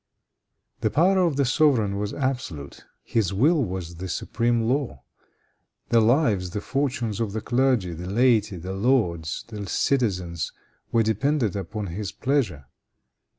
The 0.79 0.89
power 0.89 1.19
of 1.19 1.35
the 1.35 1.45
sovereign 1.45 1.95
was 1.99 2.11
absolute. 2.11 2.85
His 3.03 3.33
will 3.35 3.63
was 3.63 3.97
the 3.97 4.09
supreme 4.09 4.63
law. 4.63 5.03
The 5.89 6.01
lives, 6.01 6.49
the 6.49 6.59
fortunes 6.61 7.19
of 7.19 7.33
the 7.33 7.39
clergy, 7.41 7.93
the 7.93 8.09
laity, 8.09 8.57
the 8.57 8.73
lords, 8.73 9.45
the 9.49 9.67
citizens 9.67 10.53
were 10.91 11.03
dependent 11.03 11.55
upon 11.55 11.85
his 11.85 12.11
pleasure. 12.11 12.65